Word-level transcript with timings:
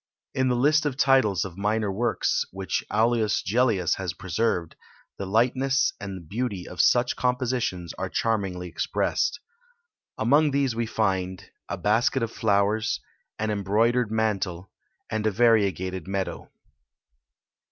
In 0.33 0.47
the 0.47 0.55
list 0.55 0.87
of 0.87 0.97
titles 0.97 1.45
of 1.45 1.59
minor 1.59 1.91
works, 1.91 2.43
which 2.49 2.83
Aulus 2.89 3.43
Gellius 3.43 3.97
has 3.97 4.13
preserved, 4.15 4.75
the 5.19 5.27
lightness 5.27 5.93
and 5.99 6.27
beauty 6.27 6.67
of 6.67 6.81
such 6.81 7.15
compositions 7.15 7.93
are 7.99 8.09
charmingly 8.09 8.67
expressed. 8.67 9.39
Among 10.17 10.49
these 10.49 10.75
we 10.75 10.87
find 10.87 11.51
a 11.69 11.77
Basket 11.77 12.23
of 12.23 12.31
Flowers; 12.31 12.99
an 13.37 13.51
Embroidered 13.51 14.09
Mantle; 14.09 14.71
and 15.11 15.27
a 15.27 15.31
Variegated 15.31 16.07
Meadow. 16.07 16.49